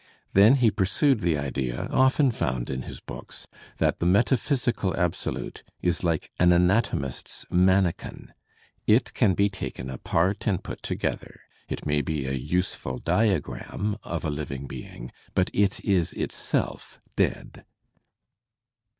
Then 0.33 0.55
he 0.55 0.71
pursued 0.71 1.19
the 1.19 1.37
idea, 1.37 1.87
often 1.91 2.31
found 2.31 2.71
in 2.71 2.81
his 2.81 2.99
books, 2.99 3.45
that 3.77 3.99
the 3.99 4.07
metaphysical 4.07 4.97
Absolute 4.97 5.61
is 5.79 6.03
like 6.03 6.31
an 6.39 6.51
anatomist's 6.51 7.45
mani 7.51 7.93
kin. 7.93 8.33
It 8.87 9.13
can 9.13 9.35
be 9.35 9.47
taken 9.47 9.91
apart 9.91 10.47
and 10.47 10.63
put 10.63 10.81
together; 10.81 11.41
it 11.69 11.85
may 11.85 12.01
be 12.01 12.25
a 12.25 12.31
useful 12.31 12.97
diagram 12.97 13.95
of 14.01 14.25
a 14.25 14.31
living 14.31 14.65
being, 14.65 15.11
but 15.35 15.51
it 15.53 15.79
is 15.85 16.13
itself 16.13 16.99
dead. 17.15 17.63